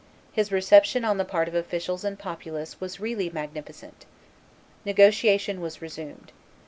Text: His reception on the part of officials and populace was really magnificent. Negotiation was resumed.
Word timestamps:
His 0.31 0.51
reception 0.51 1.05
on 1.05 1.19
the 1.19 1.23
part 1.25 1.47
of 1.47 1.53
officials 1.53 2.03
and 2.03 2.17
populace 2.17 2.81
was 2.81 2.99
really 2.99 3.29
magnificent. 3.29 4.07
Negotiation 4.83 5.61
was 5.61 5.79
resumed. 5.79 6.31